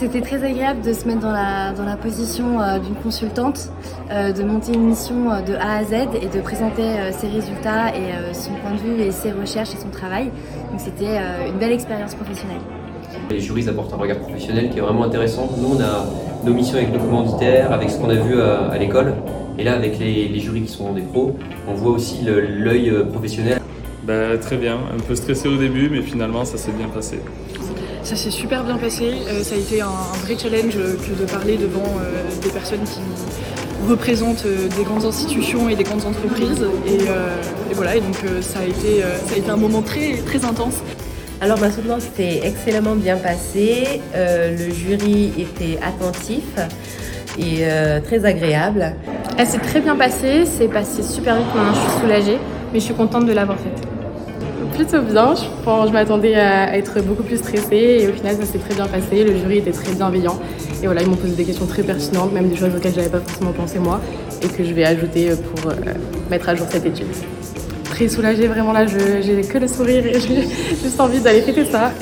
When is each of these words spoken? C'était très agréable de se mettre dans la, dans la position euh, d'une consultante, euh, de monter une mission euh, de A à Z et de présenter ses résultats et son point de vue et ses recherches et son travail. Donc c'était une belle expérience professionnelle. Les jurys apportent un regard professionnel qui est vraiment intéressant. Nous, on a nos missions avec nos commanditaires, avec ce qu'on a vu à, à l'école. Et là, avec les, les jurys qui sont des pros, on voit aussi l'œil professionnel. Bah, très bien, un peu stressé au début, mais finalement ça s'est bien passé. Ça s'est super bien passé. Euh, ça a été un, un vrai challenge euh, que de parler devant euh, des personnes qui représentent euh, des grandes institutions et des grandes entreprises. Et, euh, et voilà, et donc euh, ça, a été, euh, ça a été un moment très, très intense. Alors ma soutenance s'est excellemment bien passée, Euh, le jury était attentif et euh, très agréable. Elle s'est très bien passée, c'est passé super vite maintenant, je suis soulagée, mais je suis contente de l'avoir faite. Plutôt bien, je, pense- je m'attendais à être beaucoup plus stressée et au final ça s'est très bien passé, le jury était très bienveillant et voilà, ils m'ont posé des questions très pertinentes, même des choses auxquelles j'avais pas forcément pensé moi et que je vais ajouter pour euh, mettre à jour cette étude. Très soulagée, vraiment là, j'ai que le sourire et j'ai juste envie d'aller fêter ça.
C'était 0.00 0.22
très 0.22 0.42
agréable 0.42 0.80
de 0.80 0.94
se 0.94 1.06
mettre 1.06 1.20
dans 1.20 1.30
la, 1.30 1.72
dans 1.72 1.84
la 1.84 1.94
position 1.94 2.58
euh, 2.58 2.78
d'une 2.78 2.94
consultante, 2.94 3.68
euh, 4.10 4.32
de 4.32 4.42
monter 4.42 4.72
une 4.72 4.84
mission 4.84 5.30
euh, 5.30 5.42
de 5.42 5.52
A 5.52 5.76
à 5.76 5.84
Z 5.84 5.92
et 6.22 6.26
de 6.34 6.40
présenter 6.40 7.12
ses 7.12 7.26
résultats 7.26 7.94
et 7.94 8.32
son 8.32 8.52
point 8.52 8.70
de 8.72 8.78
vue 8.78 9.02
et 9.02 9.10
ses 9.10 9.30
recherches 9.30 9.74
et 9.74 9.76
son 9.76 9.90
travail. 9.90 10.30
Donc 10.70 10.80
c'était 10.80 11.18
une 11.46 11.58
belle 11.58 11.72
expérience 11.72 12.14
professionnelle. 12.14 12.62
Les 13.28 13.40
jurys 13.40 13.68
apportent 13.68 13.92
un 13.92 13.98
regard 13.98 14.20
professionnel 14.20 14.70
qui 14.70 14.78
est 14.78 14.80
vraiment 14.80 15.04
intéressant. 15.04 15.50
Nous, 15.58 15.76
on 15.76 15.80
a 15.82 16.06
nos 16.46 16.54
missions 16.54 16.78
avec 16.78 16.94
nos 16.94 17.00
commanditaires, 17.00 17.70
avec 17.70 17.90
ce 17.90 17.98
qu'on 17.98 18.08
a 18.08 18.14
vu 18.14 18.40
à, 18.40 18.70
à 18.70 18.78
l'école. 18.78 19.12
Et 19.58 19.64
là, 19.64 19.74
avec 19.74 19.98
les, 19.98 20.28
les 20.28 20.40
jurys 20.40 20.62
qui 20.62 20.72
sont 20.72 20.94
des 20.94 21.02
pros, 21.02 21.36
on 21.68 21.74
voit 21.74 21.92
aussi 21.92 22.24
l'œil 22.24 22.90
professionnel. 23.12 23.60
Bah, 24.04 24.38
très 24.40 24.56
bien, 24.56 24.76
un 24.76 25.00
peu 25.06 25.14
stressé 25.14 25.46
au 25.46 25.58
début, 25.58 25.90
mais 25.90 26.00
finalement 26.00 26.46
ça 26.46 26.56
s'est 26.56 26.72
bien 26.72 26.88
passé. 26.88 27.20
Ça 28.02 28.16
s'est 28.16 28.30
super 28.30 28.64
bien 28.64 28.76
passé. 28.76 29.12
Euh, 29.28 29.42
ça 29.42 29.54
a 29.54 29.58
été 29.58 29.80
un, 29.80 29.86
un 29.86 30.16
vrai 30.24 30.36
challenge 30.36 30.76
euh, 30.76 30.96
que 30.96 31.20
de 31.20 31.26
parler 31.30 31.56
devant 31.56 31.98
euh, 32.00 32.22
des 32.42 32.48
personnes 32.50 32.80
qui 32.84 33.00
représentent 33.88 34.44
euh, 34.46 34.68
des 34.76 34.82
grandes 34.82 35.04
institutions 35.04 35.68
et 35.68 35.76
des 35.76 35.84
grandes 35.84 36.04
entreprises. 36.04 36.64
Et, 36.86 37.08
euh, 37.08 37.36
et 37.70 37.74
voilà, 37.74 37.96
et 37.96 38.00
donc 38.00 38.16
euh, 38.24 38.42
ça, 38.42 38.60
a 38.60 38.64
été, 38.64 39.04
euh, 39.04 39.16
ça 39.26 39.34
a 39.34 39.38
été 39.38 39.50
un 39.50 39.56
moment 39.56 39.82
très, 39.82 40.14
très 40.26 40.44
intense. 40.44 40.76
Alors 41.40 41.58
ma 41.60 41.70
soutenance 41.70 42.02
s'est 42.16 42.40
excellemment 42.42 42.96
bien 42.96 43.16
passée, 43.16 44.00
Euh, 44.14 44.56
le 44.56 44.74
jury 44.74 45.32
était 45.38 45.78
attentif 45.82 46.44
et 47.38 47.60
euh, 47.60 48.00
très 48.00 48.24
agréable. 48.24 48.94
Elle 49.38 49.46
s'est 49.46 49.58
très 49.58 49.80
bien 49.80 49.96
passée, 49.96 50.44
c'est 50.44 50.68
passé 50.68 51.02
super 51.02 51.36
vite 51.36 51.46
maintenant, 51.54 51.74
je 51.74 51.90
suis 51.90 52.00
soulagée, 52.00 52.38
mais 52.72 52.80
je 52.80 52.84
suis 52.86 52.94
contente 52.94 53.24
de 53.24 53.32
l'avoir 53.32 53.58
faite. 53.58 53.99
Plutôt 54.80 55.02
bien, 55.02 55.34
je, 55.34 55.42
pense- 55.62 55.88
je 55.88 55.92
m'attendais 55.92 56.34
à 56.36 56.74
être 56.74 57.02
beaucoup 57.02 57.22
plus 57.22 57.36
stressée 57.36 57.98
et 58.00 58.08
au 58.08 58.14
final 58.14 58.34
ça 58.36 58.46
s'est 58.46 58.56
très 58.56 58.72
bien 58.72 58.86
passé, 58.86 59.24
le 59.24 59.36
jury 59.36 59.58
était 59.58 59.72
très 59.72 59.92
bienveillant 59.92 60.38
et 60.82 60.86
voilà, 60.86 61.02
ils 61.02 61.06
m'ont 61.10 61.16
posé 61.16 61.34
des 61.34 61.44
questions 61.44 61.66
très 61.66 61.82
pertinentes, 61.82 62.32
même 62.32 62.48
des 62.48 62.56
choses 62.56 62.74
auxquelles 62.74 62.94
j'avais 62.94 63.10
pas 63.10 63.20
forcément 63.20 63.52
pensé 63.52 63.78
moi 63.78 64.00
et 64.40 64.48
que 64.48 64.64
je 64.64 64.72
vais 64.72 64.84
ajouter 64.84 65.32
pour 65.54 65.70
euh, 65.70 65.74
mettre 66.30 66.48
à 66.48 66.54
jour 66.54 66.66
cette 66.70 66.86
étude. 66.86 67.08
Très 67.84 68.08
soulagée, 68.08 68.46
vraiment 68.46 68.72
là, 68.72 68.86
j'ai 68.86 69.42
que 69.42 69.58
le 69.58 69.68
sourire 69.68 70.06
et 70.06 70.14
j'ai 70.18 70.48
juste 70.82 70.98
envie 70.98 71.20
d'aller 71.20 71.42
fêter 71.42 71.66
ça. 71.66 71.92